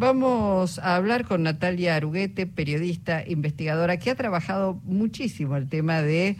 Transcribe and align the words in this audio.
Vamos 0.00 0.78
a 0.78 0.96
hablar 0.96 1.26
con 1.26 1.42
Natalia 1.42 1.94
Aruguete, 1.94 2.46
periodista, 2.46 3.22
investigadora, 3.26 3.98
que 3.98 4.08
ha 4.08 4.14
trabajado 4.14 4.80
muchísimo 4.84 5.58
el 5.58 5.68
tema 5.68 6.00
de 6.00 6.36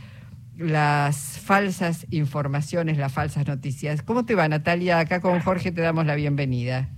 las 0.56 1.38
falsas 1.38 2.07
informaciones, 2.11 2.96
las 2.96 3.12
falsas 3.12 3.46
noticias. 3.46 4.01
¿Cómo 4.03 4.25
te 4.25 4.35
va, 4.35 4.49
Natalia? 4.49 4.99
Acá 4.99 5.21
con 5.21 5.41
Jorge 5.41 5.73
te 5.73 5.83
damos 5.83 6.07
la 6.07 6.15
bienvenida. 6.15 6.88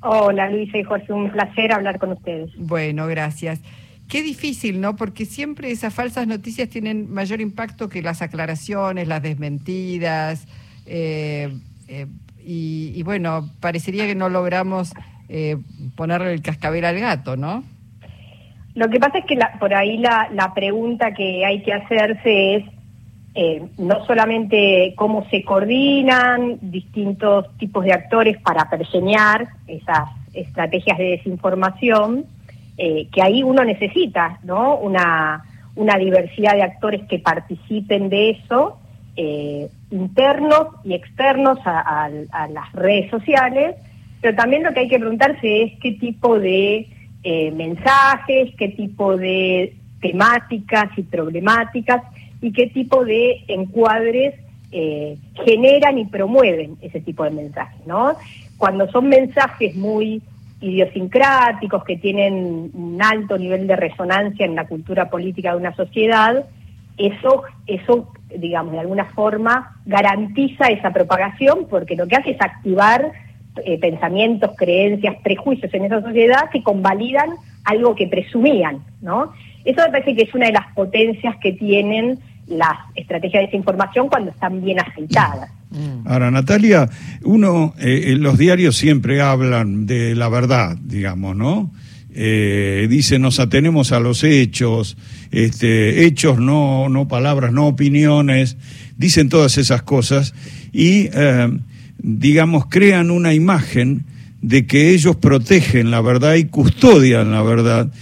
Hola, 0.00 0.48
Luisa 0.48 0.78
y 0.78 0.84
Jorge, 0.84 1.12
un 1.12 1.32
placer 1.32 1.72
hablar 1.72 1.98
con 1.98 2.12
ustedes. 2.12 2.52
Bueno, 2.56 3.08
gracias. 3.08 3.60
Qué 4.08 4.22
difícil, 4.22 4.80
¿no? 4.80 4.94
Porque 4.94 5.24
siempre 5.24 5.72
esas 5.72 5.92
falsas 5.92 6.28
noticias 6.28 6.68
tienen 6.68 7.12
mayor 7.12 7.40
impacto 7.40 7.88
que 7.88 8.00
las 8.00 8.22
aclaraciones, 8.22 9.08
las 9.08 9.24
desmentidas. 9.24 10.46
Eh, 10.86 11.52
eh, 11.88 12.06
y, 12.44 13.02
bueno, 13.02 13.50
parecería 13.60 14.06
que 14.06 14.14
no 14.14 14.28
logramos 14.28 14.92
eh, 15.28 15.56
ponerle 15.96 16.32
el 16.32 16.42
cascabel 16.42 16.84
al 16.84 16.98
gato, 16.98 17.36
¿no? 17.36 17.64
Lo 18.74 18.88
que 18.88 18.98
pasa 18.98 19.18
es 19.18 19.24
que 19.26 19.38
por 19.60 19.74
ahí 19.74 19.98
la, 19.98 20.28
la 20.32 20.54
pregunta 20.54 21.12
que 21.12 21.44
hay 21.44 21.62
que 21.62 21.74
hacerse 21.74 22.56
es 22.56 22.64
eh, 23.34 23.66
no 23.78 24.04
solamente 24.04 24.92
cómo 24.94 25.26
se 25.30 25.42
coordinan 25.42 26.58
distintos 26.60 27.46
tipos 27.56 27.82
de 27.84 27.94
actores 27.94 28.36
para 28.42 28.68
pergeñar 28.68 29.48
esas 29.66 30.10
estrategias 30.34 30.98
de 30.98 31.04
desinformación, 31.12 32.26
eh, 32.76 33.08
que 33.10 33.22
ahí 33.22 33.42
uno 33.42 33.64
necesita 33.64 34.38
¿no? 34.42 34.76
una, 34.76 35.44
una 35.76 35.96
diversidad 35.96 36.54
de 36.54 36.62
actores 36.62 37.08
que 37.08 37.20
participen 37.20 38.10
de 38.10 38.30
eso, 38.30 38.78
eh, 39.16 39.68
internos 39.90 40.68
y 40.84 40.92
externos 40.92 41.58
a, 41.64 42.10
las 42.10 42.72
redes 42.72 43.10
sociales, 43.10 43.76
pero 44.22 44.34
también 44.34 44.62
lo 44.62 44.72
que 44.72 44.80
hay 44.80 44.88
que 44.88 44.98
preguntarse 44.98 45.62
es 45.64 45.72
qué 45.80 45.92
tipo 45.92 46.38
de 46.38 46.88
mensajes, 47.54 48.54
qué 48.56 48.68
tipo 48.68 49.16
de 49.16 49.76
temáticas 50.00 50.90
y 50.96 51.02
problemáticas 51.02 52.02
y 52.42 52.52
qué 52.52 52.66
tipo 52.66 53.04
de 53.04 53.44
encuadres 53.48 54.34
eh, 54.72 55.16
generan 55.44 55.98
y 55.98 56.06
promueven 56.06 56.76
ese 56.82 57.00
tipo 57.00 57.24
de 57.24 57.30
mensajes, 57.30 57.86
¿no? 57.86 58.16
Cuando 58.58 58.90
son 58.90 59.08
mensajes 59.08 59.74
muy 59.76 60.22
idiosincráticos, 60.60 61.84
que 61.84 61.96
tienen 61.96 62.70
un 62.72 62.98
alto 63.02 63.36
nivel 63.36 63.66
de 63.66 63.76
resonancia 63.76 64.46
en 64.46 64.54
la 64.54 64.66
cultura 64.66 65.10
política 65.10 65.52
de 65.52 65.58
una 65.58 65.74
sociedad, 65.74 66.46
eso, 66.96 67.42
eso 67.66 68.12
digamos, 68.36 68.72
de 68.72 68.80
alguna 68.80 69.06
forma 69.06 69.76
garantiza 69.84 70.66
esa 70.66 70.90
propagación 70.90 71.66
porque 71.68 71.96
lo 71.96 72.06
que 72.06 72.16
hace 72.16 72.30
es 72.30 72.40
activar 72.40 73.12
eh, 73.64 73.78
pensamientos, 73.78 74.52
creencias, 74.56 75.16
prejuicios 75.22 75.72
en 75.74 75.84
esa 75.84 76.00
sociedad 76.00 76.50
que 76.52 76.62
convalidan 76.62 77.30
algo 77.64 77.94
que 77.94 78.06
presumían, 78.06 78.78
¿no? 79.00 79.32
Eso 79.64 79.82
me 79.82 79.92
parece 79.92 80.16
que 80.16 80.22
es 80.22 80.34
una 80.34 80.46
de 80.46 80.52
las 80.52 80.72
potencias 80.74 81.36
que 81.40 81.52
tienen 81.52 82.18
las 82.46 82.76
estrategias 82.94 83.42
de 83.42 83.46
desinformación 83.46 84.08
cuando 84.08 84.30
están 84.30 84.62
bien 84.62 84.80
aceitadas. 84.80 85.50
Mm. 85.70 86.06
Ahora, 86.06 86.30
Natalia, 86.30 86.88
uno, 87.24 87.74
eh, 87.78 88.14
los 88.18 88.36
diarios 88.38 88.76
siempre 88.76 89.20
hablan 89.20 89.86
de 89.86 90.14
la 90.14 90.28
verdad, 90.28 90.76
digamos, 90.82 91.36
¿no? 91.36 91.70
Eh, 92.14 92.88
dice 92.90 93.18
nos 93.18 93.40
atenemos 93.40 93.90
a 93.92 94.00
los 94.00 94.22
hechos, 94.22 94.98
este, 95.30 96.04
hechos 96.04 96.38
no, 96.38 96.90
no 96.90 97.08
palabras, 97.08 97.52
no 97.52 97.66
opiniones, 97.66 98.58
dicen 98.98 99.30
todas 99.30 99.56
esas 99.56 99.82
cosas 99.82 100.34
y, 100.72 101.08
eh, 101.14 101.48
digamos, 102.02 102.66
crean 102.66 103.10
una 103.10 103.34
imagen 103.34 104.04
de 104.40 104.66
que 104.66 104.90
ellos 104.90 105.16
protegen 105.16 105.90
la 105.90 106.00
verdad 106.00 106.34
y 106.34 106.46
custodian 106.46 107.30
la 107.30 107.42
verdad 107.42 107.92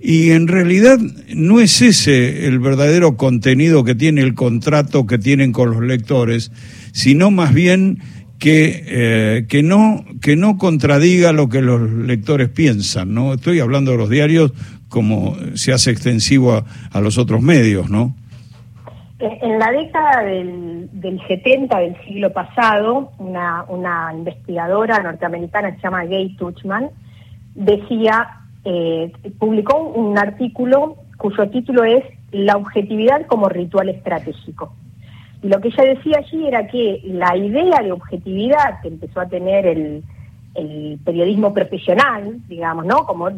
y 0.00 0.30
en 0.30 0.46
realidad 0.46 0.98
no 1.34 1.60
es 1.60 1.82
ese 1.82 2.46
el 2.46 2.60
verdadero 2.60 3.16
contenido 3.16 3.82
que 3.82 3.96
tiene 3.96 4.20
el 4.20 4.34
contrato 4.34 5.06
que 5.06 5.18
tienen 5.18 5.52
con 5.52 5.72
los 5.72 5.82
lectores, 5.82 6.52
sino 6.92 7.30
más 7.32 7.52
bien 7.52 7.98
que, 8.38 8.84
eh, 8.86 9.46
que, 9.48 9.64
no, 9.64 10.04
que 10.20 10.36
no 10.36 10.56
contradiga 10.56 11.32
lo 11.32 11.48
que 11.48 11.62
los 11.62 11.90
lectores 11.90 12.48
piensan, 12.48 13.12
¿no? 13.12 13.34
Estoy 13.34 13.58
hablando 13.58 13.90
de 13.90 13.96
los 13.96 14.08
diarios 14.08 14.52
como 14.88 15.36
se 15.54 15.72
hace 15.72 15.90
extensivo 15.90 16.64
a, 16.90 17.00
los 17.00 17.18
otros 17.18 17.42
medios, 17.42 17.90
¿no? 17.90 18.14
En 19.20 19.58
la 19.58 19.72
década 19.72 20.22
del, 20.22 20.88
del 20.92 21.20
70 21.26 21.76
del 21.76 21.96
siglo 22.04 22.32
pasado, 22.32 23.10
una, 23.18 23.64
una 23.68 24.12
investigadora 24.14 25.02
norteamericana 25.02 25.72
que 25.72 25.76
se 25.78 25.82
llama 25.82 26.04
Gay 26.04 26.36
Tuchman 26.36 26.90
decía 27.54 28.38
eh, 28.64 29.12
publicó 29.38 29.78
un 29.78 30.18
artículo 30.18 30.96
cuyo 31.16 31.48
título 31.50 31.84
es 31.84 32.04
La 32.30 32.56
objetividad 32.56 33.26
como 33.26 33.48
ritual 33.48 33.88
estratégico. 33.88 34.72
Y 35.42 35.48
lo 35.48 35.60
que 35.60 35.68
ella 35.68 35.94
decía 35.94 36.18
allí 36.18 36.46
era 36.46 36.66
que 36.68 37.00
la 37.04 37.36
idea 37.36 37.82
de 37.82 37.92
objetividad 37.92 38.80
que 38.82 38.88
empezó 38.88 39.20
a 39.20 39.28
tener 39.28 39.66
el, 39.66 40.04
periodismo 41.04 41.54
profesional, 41.54 42.40
digamos, 42.48 42.84
¿no? 42.84 43.06
Como 43.06 43.28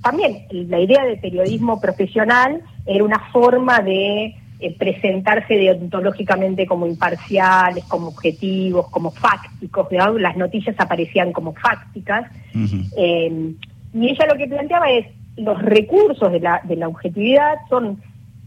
también 0.00 0.46
la 0.52 0.78
idea 0.78 1.04
de 1.04 1.16
periodismo 1.16 1.80
profesional 1.80 2.60
era 2.86 3.02
una 3.02 3.18
forma 3.32 3.80
de 3.80 4.36
eh, 4.60 4.74
presentarse 4.76 5.54
deontológicamente 5.54 6.66
como 6.66 6.86
imparciales, 6.86 7.84
como 7.84 8.08
objetivos, 8.08 8.88
como 8.90 9.10
fácticos, 9.10 9.88
las 10.18 10.36
noticias 10.36 10.76
aparecían 10.78 11.32
como 11.32 11.54
fácticas. 11.54 12.30
Y 12.54 14.06
ella 14.10 14.26
lo 14.26 14.36
que 14.36 14.46
planteaba 14.46 14.90
es, 14.90 15.06
los 15.36 15.60
recursos 15.62 16.32
de 16.32 16.40
la, 16.40 16.60
de 16.64 16.76
la 16.76 16.88
objetividad 16.88 17.54
son 17.68 18.00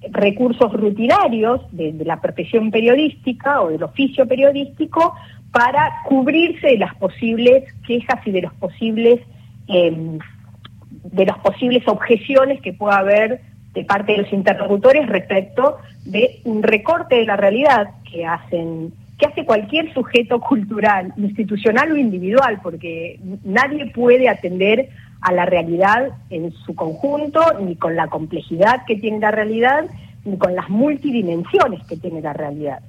recursos 0.10 0.74
rutinarios 0.74 1.62
de, 1.72 1.94
la 2.06 2.20
profesión 2.20 2.72
periodística 2.72 3.62
o 3.62 3.70
del 3.70 3.84
oficio 3.84 4.28
periodístico 4.28 5.14
para 5.52 5.92
cubrirse 6.06 6.68
de 6.68 6.78
las 6.78 6.96
posibles 6.96 7.64
quejas 7.86 8.20
y 8.26 8.32
de 8.32 8.42
los 8.42 8.54
posibles 8.54 9.20
em, 9.68 10.18
de 11.04 11.26
las 11.26 11.38
posibles 11.40 11.88
objeciones 11.88 12.62
que 12.62 12.74
pueda 12.74 13.00
haber 13.00 13.42
de 13.74 13.84
parte 13.86 14.14
de 14.14 14.20
los 14.20 14.34
interlocutores 14.34 15.08
respecto 15.08 15.78
de 16.06 16.42
un 16.46 16.64
recorte 16.64 17.16
de 17.16 17.26
la 17.26 17.38
realidad 17.38 17.92
que 18.10 18.26
hacen 18.26 18.94
que 19.18 19.28
hace 19.28 19.46
cualquier 19.46 19.94
sujeto 19.94 20.42
cultural, 20.42 21.14
institucional 21.16 21.92
o 21.92 21.96
individual, 21.96 22.60
porque 22.64 23.20
nadie 23.44 23.86
puede 23.92 24.28
atender 24.28 24.90
a 25.22 25.32
la 25.32 25.46
realidad 25.46 26.10
en 26.32 26.52
su 26.52 26.74
conjunto, 26.74 27.40
ni 27.60 27.76
con 27.76 27.96
la 27.96 28.08
complejidad 28.08 28.84
que 28.88 28.96
tiene 28.96 29.20
la 29.20 29.30
realidad, 29.30 29.86
ni 30.26 30.38
con 30.38 30.56
las 30.56 30.70
multidimensiones 30.70 31.84
que 31.86 31.98
tiene 31.98 32.22
la 32.22 32.34
realidad. 32.34 32.80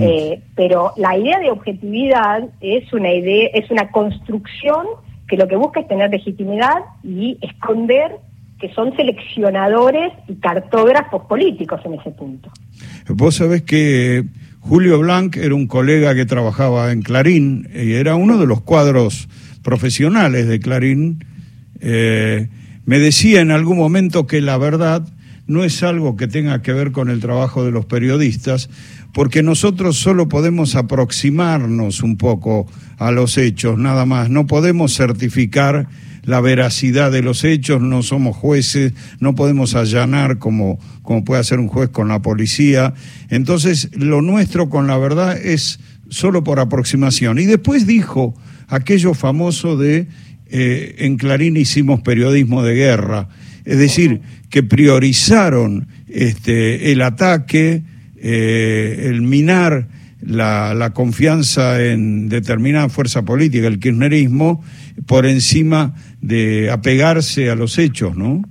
Eh, 0.00 0.40
pero 0.56 0.92
la 0.96 1.16
idea 1.16 1.38
de 1.38 1.50
objetividad 1.50 2.48
es 2.60 2.92
una 2.92 3.12
idea, 3.12 3.50
es 3.54 3.70
una 3.70 3.90
construcción 3.92 4.86
que 5.28 5.36
lo 5.36 5.46
que 5.46 5.56
busca 5.56 5.80
es 5.80 5.88
tener 5.88 6.10
legitimidad 6.10 6.78
y 7.04 7.38
esconder 7.42 8.16
que 8.60 8.72
son 8.72 8.94
seleccionadores 8.96 10.12
y 10.28 10.34
cartógrafos 10.36 11.24
políticos 11.26 11.80
en 11.84 11.94
ese 11.94 12.10
punto. 12.10 12.50
Vos 13.08 13.36
sabés 13.36 13.62
que 13.62 14.24
Julio 14.60 14.98
Blanc 14.98 15.36
era 15.36 15.54
un 15.54 15.66
colega 15.66 16.14
que 16.14 16.24
trabajaba 16.24 16.92
en 16.92 17.02
Clarín 17.02 17.68
y 17.74 17.92
era 17.92 18.14
uno 18.14 18.38
de 18.38 18.46
los 18.46 18.62
cuadros 18.62 19.28
profesionales 19.62 20.48
de 20.48 20.58
Clarín 20.60 21.24
eh, 21.80 22.48
me 22.84 22.98
decía 22.98 23.40
en 23.40 23.50
algún 23.50 23.76
momento 23.76 24.26
que 24.26 24.40
la 24.40 24.58
verdad 24.58 25.06
no 25.46 25.64
es 25.64 25.82
algo 25.82 26.16
que 26.16 26.26
tenga 26.26 26.62
que 26.62 26.72
ver 26.72 26.92
con 26.92 27.10
el 27.10 27.20
trabajo 27.20 27.64
de 27.64 27.70
los 27.70 27.84
periodistas, 27.86 28.68
porque 29.12 29.42
nosotros 29.42 29.96
solo 29.96 30.28
podemos 30.28 30.74
aproximarnos 30.74 32.02
un 32.02 32.16
poco 32.16 32.66
a 32.98 33.12
los 33.12 33.38
hechos, 33.38 33.78
nada 33.78 34.06
más. 34.06 34.28
No 34.28 34.46
podemos 34.46 34.96
certificar 34.96 35.88
la 36.26 36.40
veracidad 36.40 37.10
de 37.10 37.22
los 37.22 37.44
hechos, 37.44 37.80
no 37.80 38.02
somos 38.02 38.36
jueces, 38.36 38.92
no 39.20 39.34
podemos 39.34 39.74
allanar 39.74 40.38
como, 40.38 40.78
como 41.02 41.24
puede 41.24 41.40
hacer 41.40 41.60
un 41.60 41.68
juez 41.68 41.88
con 41.88 42.08
la 42.08 42.20
policía. 42.20 42.94
Entonces, 43.30 43.90
lo 43.96 44.20
nuestro 44.22 44.68
con 44.68 44.88
la 44.88 44.98
verdad 44.98 45.38
es 45.38 45.78
solo 46.08 46.44
por 46.44 46.58
aproximación. 46.58 47.38
Y 47.38 47.46
después 47.46 47.86
dijo 47.86 48.34
aquello 48.68 49.14
famoso 49.14 49.76
de 49.76 50.08
eh, 50.48 50.96
en 50.98 51.16
Clarín 51.16 51.56
hicimos 51.56 52.00
periodismo 52.00 52.62
de 52.62 52.74
guerra, 52.74 53.28
es 53.64 53.78
decir, 53.78 54.20
que 54.50 54.62
priorizaron 54.62 55.88
este, 56.08 56.92
el 56.92 57.02
ataque, 57.02 57.82
eh, 58.16 59.06
el 59.08 59.22
minar 59.22 59.88
la, 60.20 60.90
confianza 60.94 61.82
en 61.82 62.28
determinada 62.28 62.88
fuerza 62.88 63.24
política, 63.24 63.66
el 63.66 63.80
kirchnerismo, 63.80 64.62
por 65.06 65.26
encima 65.26 65.94
de 66.20 66.70
apegarse 66.70 67.50
a 67.50 67.54
los 67.54 67.78
hechos, 67.78 68.16
¿no? 68.16 68.42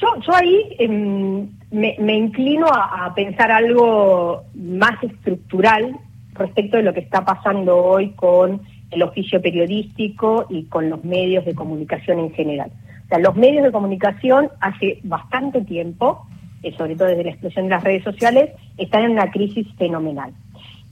Yo, 0.00 0.08
yo 0.26 0.34
ahí 0.34 0.76
em, 0.78 1.48
me, 1.70 2.16
inclino 2.16 2.66
a, 2.66 3.12
pensar 3.14 3.50
algo 3.50 4.44
más 4.54 5.02
estructural 5.02 5.96
respecto 6.34 6.76
de 6.76 6.82
lo 6.82 6.92
que 6.94 7.00
está 7.00 7.24
pasando 7.24 7.76
hoy 7.76 8.10
con 8.10 8.60
el 8.90 9.02
oficio 9.02 9.40
periodístico 9.42 10.46
y 10.48 10.64
con 10.64 10.88
los 10.88 11.04
medios 11.04 11.44
de 11.44 11.54
comunicación 11.54 12.18
en 12.20 12.32
general. 12.32 12.70
O 13.04 13.08
sea, 13.08 13.18
los 13.18 13.34
medios 13.36 13.64
de 13.64 13.72
comunicación 13.72 14.48
hace 14.60 15.00
bastante 15.02 15.62
tiempo, 15.62 16.26
eh, 16.62 16.72
sobre 16.76 16.96
todo 16.96 17.08
desde 17.08 17.24
la 17.24 17.30
explosión 17.30 17.66
de 17.66 17.70
las 17.70 17.84
redes 17.84 18.04
sociales, 18.04 18.50
están 18.78 19.04
en 19.04 19.10
una 19.12 19.30
crisis 19.30 19.66
fenomenal. 19.76 20.32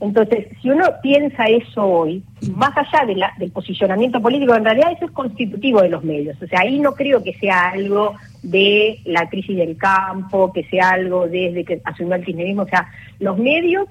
Entonces, 0.03 0.47
si 0.61 0.69
uno 0.69 0.83
piensa 1.01 1.45
eso 1.45 1.81
hoy, 1.81 2.21
más 2.57 2.75
allá 2.75 3.05
de 3.05 3.15
del 3.37 3.51
posicionamiento 3.53 4.19
político, 4.19 4.53
en 4.53 4.65
realidad 4.65 4.91
eso 4.91 5.05
es 5.05 5.11
constitutivo 5.11 5.81
de 5.81 5.87
los 5.87 6.03
medios. 6.03 6.35
O 6.41 6.47
sea, 6.47 6.59
ahí 6.59 6.77
no 6.77 6.91
creo 6.91 7.23
que 7.23 7.33
sea 7.35 7.69
algo 7.69 8.13
de 8.41 8.99
la 9.05 9.29
crisis 9.29 9.55
del 9.55 9.77
campo, 9.77 10.51
que 10.51 10.65
sea 10.65 10.89
algo 10.89 11.29
desde 11.29 11.63
que 11.63 11.81
asumió 11.85 12.15
el 12.15 12.25
kirchnerismo. 12.25 12.63
O 12.63 12.67
sea, 12.67 12.89
los 13.19 13.37
medios 13.37 13.87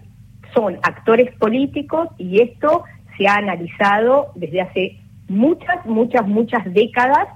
son 0.52 0.76
actores 0.82 1.34
políticos 1.36 2.08
y 2.18 2.42
esto 2.42 2.84
se 3.16 3.26
ha 3.26 3.36
analizado 3.36 4.32
desde 4.34 4.60
hace 4.60 4.98
muchas, 5.28 5.86
muchas, 5.86 6.28
muchas 6.28 6.74
décadas. 6.74 7.26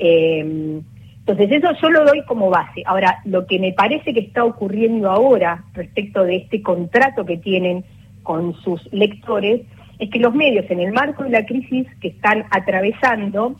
Eh, 0.00 0.80
entonces 1.20 1.52
eso 1.52 1.68
yo 1.80 1.88
lo 1.88 2.04
doy 2.04 2.22
como 2.24 2.50
base. 2.50 2.82
Ahora, 2.84 3.20
lo 3.24 3.46
que 3.46 3.60
me 3.60 3.72
parece 3.72 4.12
que 4.12 4.20
está 4.20 4.44
ocurriendo 4.44 5.08
ahora 5.08 5.64
respecto 5.72 6.24
de 6.24 6.36
este 6.36 6.62
contrato 6.62 7.24
que 7.24 7.38
tienen 7.38 7.84
con 8.24 8.54
sus 8.62 8.80
lectores 8.92 9.62
es 10.00 10.10
que 10.10 10.18
los 10.18 10.34
medios 10.34 10.68
en 10.70 10.80
el 10.80 10.92
marco 10.92 11.22
de 11.22 11.30
la 11.30 11.46
crisis 11.46 11.86
que 12.00 12.08
están 12.08 12.44
atravesando 12.50 13.54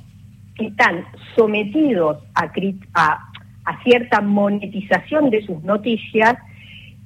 están 0.59 1.05
sometidos 1.37 2.19
a, 2.35 2.53
cierta 3.83 4.21
monetización 4.21 5.31
de 5.31 5.45
sus 5.47 5.63
noticias 5.63 6.37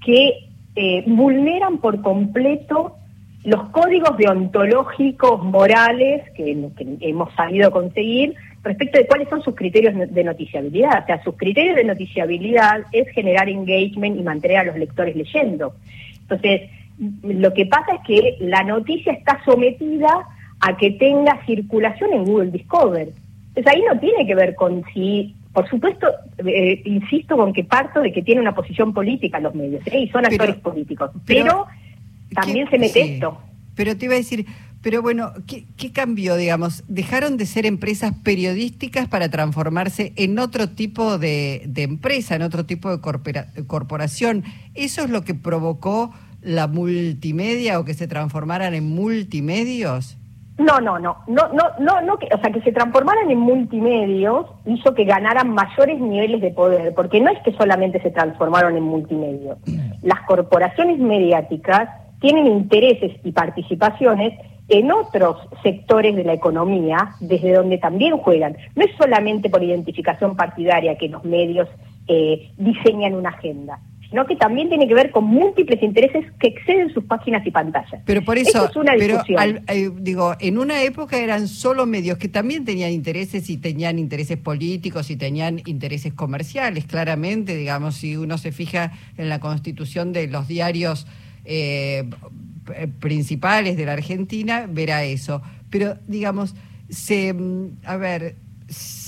que 0.05 0.49
eh, 0.75 1.05
vulneran 1.07 1.79
por 1.79 2.03
completo 2.03 2.97
los 3.45 3.71
códigos 3.71 4.17
deontológicos, 4.17 5.43
morales 5.45 6.23
que, 6.35 6.71
hemos 7.01 7.35
sabido 7.35 7.71
conseguir 7.71 8.35
respecto 8.63 8.99
de 8.99 9.07
cuáles 9.07 9.29
son 9.29 9.43
sus 9.43 9.55
criterios 9.55 9.95
de 10.11 10.25
noticiabilidad. 10.25 11.03
O 11.03 11.07
sea, 11.07 11.23
sus 11.23 11.37
criterios 11.37 11.77
de 11.77 11.85
noticiabilidad 11.85 12.83
es 12.93 13.09
generar 13.11 13.49
engagement 13.49 14.19
y 14.19 14.23
mantener 14.23 14.59
a 14.59 14.65
los 14.65 14.77
lectores 14.77 15.15
leyendo. 15.17 15.75
Entonces, 16.21 16.69
lo 16.99 17.53
que 17.55 17.67
pasa 17.67 17.95
es 17.95 18.01
que 18.07 18.37
la 18.41 18.65
noticia 18.65 19.13
está 19.13 19.43
sometida 19.45 20.27
a 20.61 20.77
que 20.77 20.91
tenga 20.93 21.45
circulación 21.47 22.13
en 22.13 22.25
Google 22.25 22.51
Discover. 22.51 23.13
Entonces 23.49 23.73
ahí 23.73 23.83
no 23.93 23.99
tiene 24.01 24.27
que 24.27 24.35
ver 24.35 24.55
con 24.55 24.85
si, 24.93 25.37
por 25.53 25.69
supuesto, 25.69 26.07
eh, 26.45 26.83
insisto 26.85 27.37
con 27.37 27.53
que 27.53 27.65
parto 27.65 28.01
de 28.01 28.13
que 28.13 28.23
tiene 28.23 28.41
una 28.41 28.55
posición 28.55 28.93
política 28.93 29.39
los 29.41 29.55
medios, 29.55 29.87
¿eh? 29.87 30.01
y 30.01 30.09
son 30.09 30.27
actores 30.27 30.57
políticos, 30.57 31.11
pero, 31.27 31.67
también 32.35 32.69
se 32.71 32.79
mete 32.79 33.15
esto. 33.15 33.39
Pero 33.75 33.97
te 33.97 34.07
iba 34.07 34.15
a 34.15 34.19
decir, 34.19 34.45
pero 34.83 35.03
bueno, 35.03 35.33
¿qué, 35.47 35.65
¿qué, 35.77 35.93
cambió, 35.93 36.37
digamos? 36.37 36.85
¿Dejaron 36.89 37.37
de 37.37 37.47
ser 37.47 37.65
empresas 37.65 38.13
periodísticas 38.23 39.09
para 39.09 39.29
transformarse 39.29 40.13
en 40.17 40.39
otro 40.39 40.69
tipo 40.71 41.19
de, 41.19 41.63
de 41.67 41.85
empresa, 41.85 42.35
en 42.35 42.43
otro 42.43 42.67
tipo 42.67 42.91
de 42.91 43.01
corporación? 43.67 44.45
¿Eso 44.75 45.05
es 45.05 45.11
lo 45.11 45.23
que 45.23 45.35
provocó 45.35 46.13
la 46.43 46.67
multimedia 46.67 47.79
o 47.79 47.85
que 47.85 47.95
se 47.95 48.07
transformaran 48.07 48.75
en 48.75 48.89
multimedios? 48.89 50.17
No, 50.59 50.81
no, 50.81 50.99
no, 50.99 51.19
no, 51.29 51.49
no, 51.53 51.65
no, 51.79 52.01
no, 52.01 52.19
que, 52.19 52.27
o 52.35 52.41
sea, 52.41 52.51
que 52.51 52.61
se 52.63 52.73
transformaran 52.73 53.31
en 53.31 53.39
multimedios 53.39 54.47
hizo 54.67 54.93
que 54.93 55.05
ganaran 55.05 55.51
mayores 55.51 56.01
niveles 56.01 56.41
de 56.41 56.51
poder, 56.51 56.95
porque 56.95 57.21
no 57.21 57.31
es 57.31 57.39
que 57.45 57.53
solamente 57.53 58.03
se 58.03 58.11
transformaron 58.11 58.77
en 58.77 58.83
multimedios. 58.83 59.59
Las 60.03 60.21
corporaciones 60.23 60.99
mediáticas 60.99 61.89
tienen 62.21 62.49
intereses 62.49 63.13
y 63.23 63.31
participaciones 63.31 64.35
en 64.69 64.91
otros 64.91 65.37
sectores 65.63 66.17
de 66.17 66.25
la 66.25 66.33
economía, 66.33 67.15
desde 67.21 67.53
donde 67.53 67.79
también 67.79 68.19
juegan. 68.19 68.57
No 68.75 68.85
es 68.85 68.91
solamente 68.97 69.49
por 69.49 69.63
identificación 69.63 70.35
partidaria 70.35 70.99
que 70.99 71.09
los 71.09 71.25
medios 71.25 71.69
eh, 72.09 72.51
diseñan 72.57 73.15
una 73.15 73.31
agenda 73.31 73.79
sino 74.11 74.27
que 74.27 74.37
también 74.37 74.69
tiene 74.69 74.89
que 74.89 74.95
ver 74.95 75.11
con 75.11 75.25
múltiples 75.25 75.83
intereses 75.83 76.25
que 76.41 76.49
exceden 76.49 76.93
sus 76.95 77.05
páginas 77.05 77.47
y 77.47 77.51
pantallas. 77.51 78.01
Pero 78.07 78.23
por 78.23 78.39
eso, 78.39 78.67
es 78.67 78.77
una 78.77 78.93
pero 78.97 79.23
eh, 79.29 79.91
digo, 79.97 80.35
en 80.41 80.59
una 80.59 80.83
época 80.83 81.19
eran 81.19 81.47
solo 81.47 81.85
medios 81.85 82.17
que 82.17 82.29
también 82.29 82.65
tenían 82.65 82.93
intereses 82.93 83.51
y 83.51 83.59
tenían 83.59 83.99
intereses 83.99 84.39
políticos 84.39 85.11
y 85.11 85.17
tenían 85.17 85.61
intereses 85.67 86.15
comerciales, 86.15 86.87
claramente, 86.87 87.57
digamos, 87.57 87.97
si 87.97 88.17
uno 88.17 88.39
se 88.39 88.53
fija 88.53 88.93
en 89.19 89.29
la 89.29 89.41
constitución 89.41 90.13
de 90.13 90.27
los 90.29 90.49
diarios 90.49 91.07
eh, 91.45 92.09
principales 93.01 93.77
de 93.77 93.87
la 93.87 93.93
Argentina, 93.93 94.67
verá 94.69 95.05
eso. 95.05 95.43
Pero, 95.71 95.97
digamos, 96.07 96.55
se, 96.89 97.35
mm, 97.35 97.79
a 97.85 97.97
ver, 97.97 98.37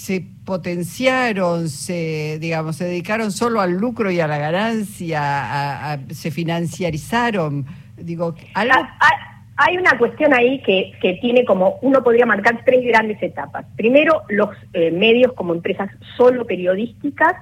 se 0.00 0.24
potenciaron, 0.46 1.68
se, 1.68 2.38
digamos, 2.40 2.76
se 2.76 2.86
dedicaron 2.86 3.30
solo 3.32 3.60
al 3.60 3.72
lucro 3.72 4.10
y 4.10 4.18
a 4.18 4.26
la 4.26 4.38
ganancia, 4.38 6.00
se 6.10 6.30
financiarizaron, 6.30 7.66
digo, 7.98 8.34
ah, 8.54 8.64
hay 9.58 9.76
una 9.76 9.98
cuestión 9.98 10.32
ahí 10.32 10.62
que, 10.62 10.92
que, 11.02 11.14
tiene 11.20 11.44
como, 11.44 11.78
uno 11.82 12.02
podría 12.02 12.24
marcar 12.24 12.62
tres 12.64 12.82
grandes 12.82 13.22
etapas. 13.22 13.66
Primero, 13.76 14.22
los 14.30 14.48
eh, 14.72 14.90
medios 14.90 15.34
como 15.34 15.52
empresas 15.52 15.90
solo 16.16 16.46
periodísticas 16.46 17.34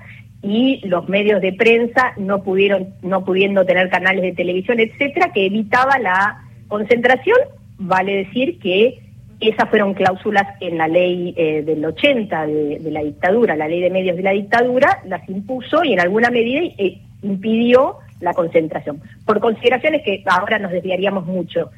y 0.43 0.85
los 0.85 1.09
medios 1.09 1.41
de 1.41 1.53
prensa 1.53 2.13
no 2.17 2.43
pudieron, 2.43 2.93
no 3.03 3.25
pudiendo 3.25 3.65
tener 3.67 3.89
canales 3.89 4.23
de 4.23 4.33
televisión, 4.33 4.81
etcétera, 4.81 5.33
que 5.33 5.47
evitaba 5.47 5.97
la 6.01 6.45
concentración, 6.67 7.39
vale 7.79 8.25
decir 8.25 8.59
que 8.59 9.08
esas 9.41 9.69
fueron 9.71 9.95
cláusulas 9.95 10.47
en 10.61 10.79
la 10.79 10.89
ley 10.89 11.33
eh, 11.37 11.63
del 11.63 11.85
80 11.85 12.47
de, 12.47 12.91
la 12.91 13.03
dictadura, 13.03 13.55
la 13.55 13.69
ley 13.69 13.81
de 13.81 13.91
medios 13.91 14.17
de 14.17 14.23
la 14.23 14.33
dictadura, 14.33 15.01
las 15.07 15.29
impuso 15.29 15.85
y 15.85 15.93
en 15.93 16.01
alguna 16.01 16.31
medida 16.31 16.61
eh, 16.77 17.01
impidió 17.23 17.99
la 18.21 18.35
concentración. 18.35 19.01
Por 19.25 19.39
consideraciones 19.39 20.03
que 20.03 20.25
ahora 20.27 20.59
nos 20.59 20.73
desviaríamos 20.73 21.25
mucho, 21.25 21.71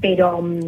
pero 0.00 0.42
mm, 0.42 0.60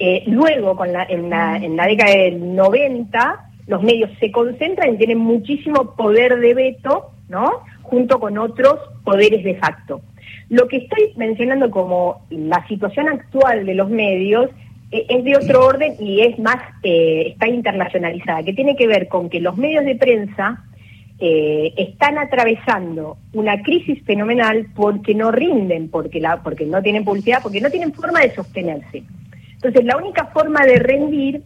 eh, 0.00 0.24
luego, 0.26 0.76
con 0.76 0.92
la, 0.92 1.04
en, 1.04 1.30
la, 1.30 1.56
en 1.56 1.76
la 1.76 1.86
década 1.86 2.10
del 2.12 2.56
90, 2.56 3.50
los 3.68 3.82
medios 3.82 4.10
se 4.18 4.32
concentran 4.32 4.94
y 4.94 4.98
tienen 4.98 5.18
muchísimo 5.18 5.94
poder 5.94 6.40
de 6.40 6.54
veto, 6.54 7.12
¿no? 7.28 7.62
Junto 7.82 8.18
con 8.18 8.36
otros 8.36 8.80
poderes 9.04 9.44
de 9.44 9.54
facto. 9.54 10.00
Lo 10.48 10.66
que 10.66 10.78
estoy 10.78 11.12
mencionando 11.16 11.70
como 11.70 12.26
la 12.30 12.66
situación 12.66 13.08
actual 13.08 13.64
de 13.64 13.74
los 13.74 13.88
medios 13.88 14.50
es 15.08 15.24
de 15.24 15.36
otro 15.36 15.66
orden 15.66 15.94
y 15.98 16.20
es 16.20 16.38
más, 16.38 16.56
eh, 16.82 17.28
está 17.32 17.48
internacionalizada, 17.48 18.44
que 18.44 18.52
tiene 18.52 18.76
que 18.76 18.86
ver 18.86 19.08
con 19.08 19.28
que 19.28 19.40
los 19.40 19.56
medios 19.56 19.84
de 19.84 19.96
prensa 19.96 20.64
eh, 21.18 21.72
están 21.76 22.16
atravesando 22.18 23.16
una 23.32 23.60
crisis 23.62 24.02
fenomenal 24.04 24.66
porque 24.74 25.14
no 25.14 25.32
rinden, 25.32 25.88
porque, 25.88 26.20
la, 26.20 26.42
porque 26.42 26.64
no 26.64 26.80
tienen 26.80 27.04
publicidad, 27.04 27.42
porque 27.42 27.60
no 27.60 27.70
tienen 27.70 27.92
forma 27.92 28.20
de 28.20 28.34
sostenerse. 28.34 29.02
Entonces, 29.54 29.84
la 29.84 29.96
única 29.96 30.26
forma 30.26 30.64
de 30.64 30.76
rendir 30.76 31.42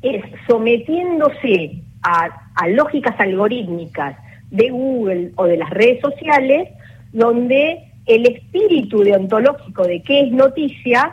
es 0.00 0.24
sometiéndose 0.46 1.82
a, 2.02 2.28
a 2.54 2.68
lógicas 2.68 3.18
algorítmicas 3.18 4.16
de 4.50 4.70
Google 4.70 5.32
o 5.36 5.44
de 5.44 5.58
las 5.58 5.68
redes 5.70 6.00
sociales, 6.00 6.68
donde 7.12 7.90
el 8.06 8.26
espíritu 8.26 9.02
deontológico 9.02 9.84
de 9.84 10.00
qué 10.02 10.22
es 10.22 10.32
noticia 10.32 11.12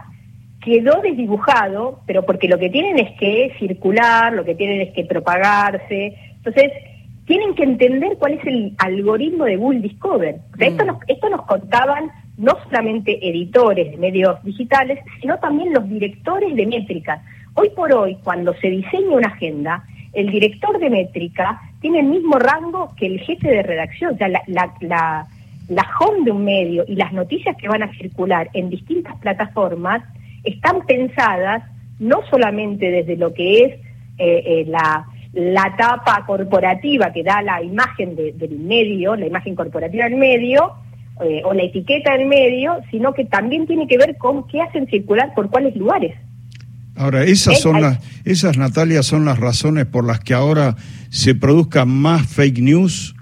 quedó 0.68 1.02
desdibujado, 1.02 2.02
pero 2.06 2.24
porque 2.24 2.50
lo 2.50 2.60
que 2.60 2.70
tienen 2.70 3.00
es 3.00 3.18
que 3.18 3.54
circular, 3.58 4.34
lo 4.34 4.44
que 4.44 4.54
tienen 4.54 4.82
es 4.82 4.94
que 4.94 5.06
propagarse. 5.06 6.14
Entonces, 6.36 6.74
tienen 7.26 7.56
que 7.56 7.64
entender 7.64 8.18
cuál 8.18 8.34
es 8.34 8.46
el 8.46 8.74
algoritmo 8.78 9.46
de 9.46 9.56
Google 9.56 9.80
Discover. 9.80 10.36
esto, 10.60 10.84
mm. 10.84 10.88
nos, 10.88 10.98
esto 11.08 11.30
nos 11.30 11.46
contaban 11.46 12.12
no 12.38 12.52
solamente 12.66 13.18
editores 13.28 13.92
de 13.92 13.98
medios 13.98 14.44
digitales, 14.44 15.00
sino 15.22 15.38
también 15.40 15.74
los 15.74 15.88
directores 15.88 16.54
de 16.54 16.68
métricas. 16.68 17.22
Hoy 17.54 17.70
por 17.70 17.94
hoy, 17.94 18.18
cuando 18.22 18.54
se 18.56 18.70
diseña 18.70 19.16
una 19.16 19.30
agenda, 19.30 19.86
el 20.12 20.30
director 20.30 20.78
de 20.80 20.90
métrica 20.90 21.62
tiene 21.80 22.02
el 22.02 22.08
mismo 22.08 22.40
rango 22.40 22.94
que 22.98 23.06
el 23.06 23.22
jefe 23.22 23.48
de 23.48 23.64
redacción. 23.64 24.16
O 24.16 24.18
sea, 24.18 24.28
la, 24.28 24.42
la, 24.48 24.74
la, 24.82 25.28
la 25.70 25.88
home 26.02 26.26
de 26.26 26.32
un 26.32 26.44
medio 26.44 26.84
y 26.90 26.96
las 26.96 27.14
noticias 27.14 27.56
que 27.56 27.70
van 27.70 27.84
a 27.84 27.94
circular 27.94 28.50
en 28.54 28.70
distintas 28.70 29.16
plataformas 29.20 30.04
están 30.44 30.86
pensadas 30.86 31.64
no 32.00 32.22
solamente 32.30 32.90
desde 32.92 33.18
lo 33.18 33.34
que 33.34 33.64
es 33.64 33.74
eh, 34.18 34.44
eh, 34.46 34.66
la, 34.68 35.06
la 35.34 35.76
tapa 35.78 36.26
corporativa 36.26 37.12
que 37.12 37.24
da 37.24 37.42
la 37.42 37.62
imagen 37.62 38.16
del 38.16 38.60
medio, 38.60 39.16
la 39.16 39.28
imagen 39.28 39.56
corporativa 39.56 40.06
del 40.06 40.16
medio, 40.16 40.74
eh, 41.24 41.42
o 41.44 41.54
la 41.54 41.64
etiqueta 41.64 42.14
del 42.14 42.28
medio, 42.28 42.78
sino 42.92 43.14
que 43.14 43.26
también 43.26 43.66
tiene 43.66 43.88
que 43.88 43.98
ver 43.98 44.18
con 44.18 44.48
qué 44.48 44.62
hacen 44.62 44.88
circular 44.88 45.34
por 45.34 45.50
cuáles 45.50 45.76
lugares. 45.76 46.16
Ahora, 46.96 47.24
esas 47.24 47.60
son 47.60 47.82
las, 47.82 48.00
esas 48.26 48.58
Natalia 48.58 49.04
son 49.04 49.26
las 49.26 49.40
razones 49.40 49.86
por 49.86 50.06
las 50.06 50.20
que 50.20 50.34
ahora 50.34 50.76
se 51.10 51.36
produzcan 51.36 51.90
más 51.90 52.28
fake 52.28 52.60
news. 52.60 53.16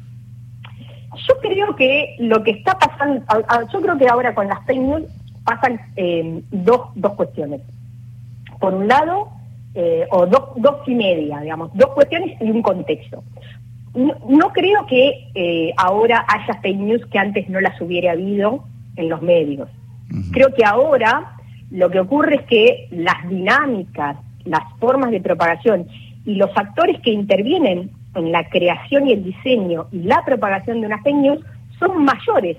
Yo 1.28 1.40
creo 1.42 1.76
que 1.76 2.16
lo 2.20 2.44
que 2.44 2.52
está 2.52 2.78
pasando, 2.78 3.26
yo 3.74 3.82
creo 3.82 3.98
que 3.98 4.08
ahora 4.08 4.34
con 4.34 4.48
las 4.48 4.66
fake 4.66 4.80
news 4.80 5.04
pasan 5.46 5.80
eh, 5.96 6.42
dos, 6.52 6.90
dos 6.96 7.14
cuestiones. 7.14 7.62
por 8.60 8.74
un 8.74 8.88
lado, 8.88 9.30
eh, 9.76 10.08
o 10.10 10.26
dos, 10.26 10.52
dos 10.56 10.88
y 10.88 10.96
media, 10.96 11.40
digamos, 11.42 11.70
dos 11.74 11.92
cuestiones 11.92 12.42
y 12.42 12.50
un 12.50 12.62
contexto. 12.62 13.24
No, 13.94 14.52
creo 14.52 14.86
que 14.88 15.30
eh, 15.36 15.74
ahora 15.78 16.26
haya 16.28 16.60
fake 16.62 16.78
news 16.78 17.06
que 17.08 17.20
antes 17.20 17.48
no 17.50 17.62
las 17.62 17.80
hubiera 17.80 18.12
habido 18.12 18.66
en 18.98 19.10
los 19.10 19.22
medios. 19.22 19.70
Creo 20.32 20.54
que 20.54 20.66
ahora 20.66 21.36
lo 21.72 21.90
que 21.90 22.00
ocurre 22.00 22.36
es 22.36 22.42
que 22.44 22.88
las 22.92 23.28
dinámicas, 23.30 24.18
las 24.44 24.64
formas 24.80 25.12
de 25.12 25.22
propagación 25.22 25.88
y 26.26 26.36
los 26.36 26.50
actores 26.56 27.00
que 27.02 27.12
intervienen 27.12 27.92
en 28.16 28.32
la 28.32 28.48
creación 28.50 29.08
y 29.08 29.14
el 29.14 29.24
diseño 29.24 29.88
y 29.92 30.00
la 30.00 30.24
propagación 30.26 30.82
de 30.82 30.88
una 30.88 31.02
fake 31.02 31.16
news 31.16 31.40
son 31.80 32.04
mayores, 32.04 32.58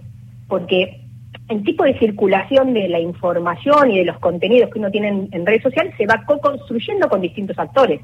porque 0.49 1.06
el 1.49 1.63
tipo 1.63 1.85
de 1.85 1.99
circulación 1.99 2.75
de 2.75 2.89
la 2.89 2.99
información 2.99 3.91
y 3.91 3.99
de 3.99 4.05
los 4.05 4.19
contenidos 4.19 4.71
que 4.71 4.79
uno 4.79 4.91
tiene 4.91 5.29
en, 5.31 5.47
redes 5.47 5.63
sociales 5.63 5.95
se 5.97 6.07
va 6.07 6.25
co-construyendo 6.27 7.09
con 7.09 7.21
distintos 7.21 7.59
actores, 7.59 8.01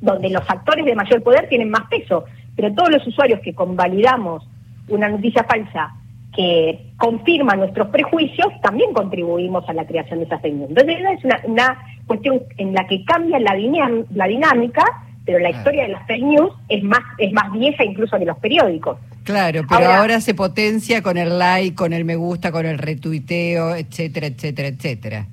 donde 0.00 0.30
los 0.30 0.48
actores 0.48 0.84
de 0.84 0.94
mayor 0.94 1.22
poder 1.22 1.48
tienen 1.48 1.70
más 1.70 1.88
peso, 1.88 2.24
pero 2.54 2.72
todos 2.72 2.90
los 2.90 3.06
usuarios 3.06 3.40
que 3.40 3.54
convalidamos 3.54 4.46
una 4.88 5.08
noticia 5.08 5.44
falsa 5.44 5.94
que 6.34 6.92
confirma 6.96 7.56
nuestros 7.56 7.88
prejuicios, 7.88 8.48
también 8.62 8.92
contribuimos 8.92 9.68
a 9.68 9.74
la 9.74 9.86
creación 9.86 10.20
de 10.20 10.24
esas 10.24 10.40
fake 10.40 10.54
Entonces, 10.68 10.98
es 11.18 11.24
una, 11.24 11.40
una, 11.44 11.78
cuestión 12.06 12.42
en 12.58 12.74
la 12.74 12.86
que 12.86 13.04
cambia 13.04 13.38
la, 13.38 13.54
la 14.14 14.26
dinámica, 14.26 14.82
pero 15.24 15.38
la 15.38 15.50
historia 15.50 15.84
de 15.84 15.90
las 15.90 16.06
fake 16.06 16.22
news 16.22 16.52
es 16.68 16.82
más, 16.82 17.00
es 17.18 17.32
más 17.32 17.52
vieja 17.52 17.84
incluso 17.84 18.18
que 18.18 18.24
los 18.24 18.38
periódicos. 18.38 18.98
Claro, 19.24 19.62
pero 19.68 19.92
ahora, 19.92 20.20
se 20.20 20.34
potencia 20.34 21.02
con 21.02 21.16
el 21.16 21.38
like, 21.38 21.74
con 21.76 21.92
el 21.92 22.04
me 22.04 22.16
gusta, 22.16 22.50
con 22.50 22.66
el 22.66 22.78
retuiteo, 22.78 23.74
etcétera, 23.76 24.26
etcétera, 24.26 24.68
etcétera. 24.68 25.26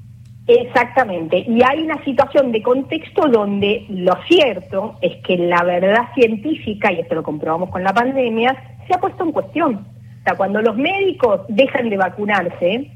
Exactamente. 0.48 1.46
Y 1.48 1.62
hay 1.64 1.84
una 1.84 2.04
situación 2.04 2.52
de 2.52 2.62
contexto 2.64 3.28
donde 3.28 3.86
lo 3.90 4.18
cierto 4.28 4.98
es 5.02 5.18
que 5.24 5.38
la 5.38 5.64
verdad 5.64 6.14
científica, 6.16 6.92
y 6.92 7.00
esto 7.00 7.16
lo 7.16 7.24
comprobamos 7.24 7.70
con 7.70 7.84
la 7.84 7.94
pandemia, 7.94 8.56
se 8.88 8.96
ha 8.96 9.00
puesto 9.00 9.24
en 9.24 9.32
cuestión. 9.32 9.76
O 9.76 10.24
sea, 10.24 10.36
cuando 10.36 10.62
los 10.62 10.76
médicos 10.76 11.42
dejan 11.50 11.90
de 11.90 11.98
vacunarse, 11.98 12.92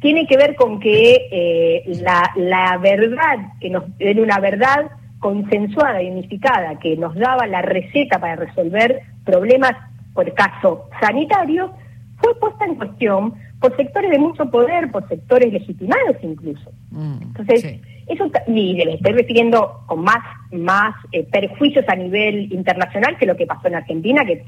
tiene 0.00 0.26
que 0.26 0.36
ver 0.36 0.54
con 0.54 0.80
que 0.80 1.28
eh, 1.30 1.82
la, 2.02 2.30
la 2.36 2.78
verdad, 2.78 3.38
que 3.60 3.68
nos 3.70 3.84
era 3.98 4.22
una 4.22 4.38
verdad 4.38 4.90
consensuada 5.18 6.02
y 6.02 6.10
unificada, 6.10 6.78
que 6.78 6.96
nos 6.96 7.14
daba 7.14 7.46
la 7.46 7.62
receta 7.62 8.18
para 8.18 8.36
resolver 8.36 9.02
problemas 9.24 9.76
por 10.14 10.32
caso 10.34 10.88
sanitario, 11.00 11.72
fue 12.18 12.34
puesta 12.38 12.64
en 12.64 12.74
cuestión 12.76 13.34
por 13.60 13.76
sectores 13.76 14.10
de 14.10 14.18
mucho 14.18 14.50
poder, 14.50 14.90
por 14.90 15.06
sectores 15.08 15.52
legitimados 15.52 16.16
incluso. 16.22 16.72
Mm, 16.90 17.22
Entonces, 17.22 17.80
eso 18.06 18.30
y 18.48 18.72
le 18.74 18.94
estoy 18.94 19.12
refiriendo 19.12 19.82
con 19.86 20.02
más, 20.02 20.18
más 20.50 20.94
eh, 21.12 21.26
perjuicios 21.30 21.84
a 21.88 21.94
nivel 21.94 22.52
internacional 22.52 23.16
que 23.18 23.26
lo 23.26 23.36
que 23.36 23.46
pasó 23.46 23.68
en 23.68 23.76
Argentina, 23.76 24.24
que 24.24 24.44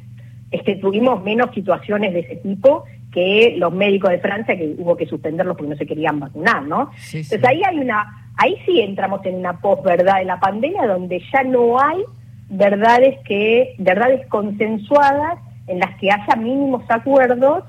este, 0.51 0.77
tuvimos 0.77 1.23
menos 1.23 1.55
situaciones 1.55 2.13
de 2.13 2.21
ese 2.21 2.37
tipo 2.37 2.85
que 3.13 3.55
los 3.59 3.73
médicos 3.73 4.11
de 4.11 4.19
Francia 4.19 4.57
que 4.57 4.75
hubo 4.79 4.97
que 4.97 5.07
suspenderlos 5.07 5.57
porque 5.57 5.71
no 5.71 5.77
se 5.77 5.87
querían 5.87 6.19
vacunar, 6.19 6.63
¿no? 6.63 6.91
Entonces 7.13 7.45
ahí 7.45 7.61
hay 7.63 7.79
una, 7.79 8.33
ahí 8.39 8.57
sí 8.65 8.81
entramos 8.81 9.25
en 9.27 9.37
una 9.37 9.61
posverdad 9.61 10.19
de 10.19 10.25
la 10.25 10.41
pandemia 10.41 10.87
donde 10.87 11.23
ya 11.33 11.43
no 11.45 11.79
hay 11.79 12.03
verdades 12.49 13.19
que, 13.27 13.75
verdades 13.79 14.27
consensuadas 14.29 15.39
en 15.67 15.79
las 15.79 15.97
que 15.99 16.11
haya 16.11 16.37
mínimos 16.37 16.85
acuerdos, 16.89 17.65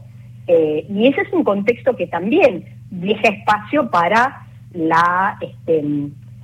eh, 0.48 0.86
y 0.90 1.08
ese 1.08 1.22
es 1.22 1.34
un 1.34 1.44
contexto 1.44 1.96
que 1.96 2.08
también 2.08 2.66
deja 2.90 3.30
espacio 3.30 3.90
para 3.90 4.46
la, 4.74 5.38
este, 5.42 5.84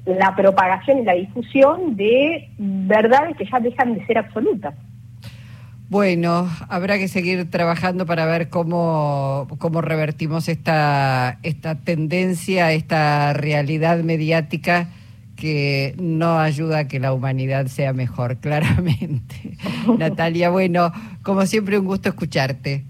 la 0.06 0.36
propagación 0.36 1.00
y 1.00 1.04
la 1.04 1.14
difusión 1.14 1.96
de 1.96 2.50
verdades 2.58 3.36
que 3.38 3.46
ya 3.46 3.60
dejan 3.60 3.96
de 3.96 4.06
ser 4.06 4.18
absolutas. 4.18 4.74
Bueno, 5.90 6.48
habrá 6.70 7.00
que 7.00 7.08
seguir 7.08 7.50
trabajando 7.50 8.06
para 8.06 8.26
ver 8.26 8.50
cómo, 8.50 9.48
cómo 9.58 9.82
revertimos 9.82 10.48
esta, 10.48 11.40
esta 11.42 11.76
tendencia, 11.76 12.72
esta 12.74 13.34
realidad 13.34 14.04
mediática 14.04 14.88
que 15.40 15.96
no 15.98 16.38
ayuda 16.38 16.80
a 16.80 16.88
que 16.88 17.00
la 17.00 17.14
humanidad 17.14 17.68
sea 17.68 17.94
mejor, 17.94 18.38
claramente. 18.42 19.58
Natalia, 19.98 20.50
bueno, 20.50 20.92
como 21.24 21.46
siempre 21.46 21.80
un 21.80 21.86
gusto 21.86 22.10
escucharte. 22.10 22.84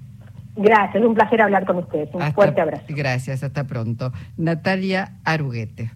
Gracias, 0.56 1.02
un 1.04 1.14
placer 1.14 1.42
hablar 1.42 1.66
con 1.66 1.78
ustedes. 1.78 2.10
Un 2.12 2.34
fuerte 2.34 2.60
abrazo. 2.60 2.84
Gracias, 2.90 3.44
hasta 3.44 3.64
pronto. 3.66 4.12
Natalia 4.36 5.14
Aruguete. 5.24 5.92